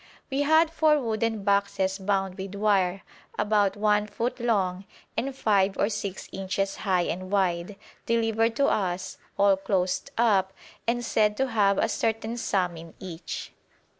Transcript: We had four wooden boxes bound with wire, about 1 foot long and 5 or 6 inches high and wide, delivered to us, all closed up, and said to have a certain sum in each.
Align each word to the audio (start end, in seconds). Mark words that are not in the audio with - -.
We 0.31 0.41
had 0.41 0.71
four 0.71 0.99
wooden 0.99 1.43
boxes 1.43 1.99
bound 1.99 2.35
with 2.35 2.55
wire, 2.55 3.03
about 3.37 3.77
1 3.77 4.07
foot 4.07 4.39
long 4.39 4.85
and 5.15 5.35
5 5.35 5.77
or 5.77 5.89
6 5.89 6.27
inches 6.31 6.77
high 6.77 7.03
and 7.03 7.29
wide, 7.29 7.75
delivered 8.07 8.55
to 8.55 8.65
us, 8.65 9.19
all 9.37 9.55
closed 9.57 10.09
up, 10.17 10.53
and 10.87 11.05
said 11.05 11.37
to 11.37 11.49
have 11.49 11.77
a 11.77 11.87
certain 11.87 12.35
sum 12.35 12.77
in 12.77 12.95
each. 12.99 13.51